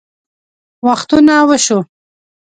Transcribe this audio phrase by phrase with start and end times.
[0.85, 1.81] وختونه وشوه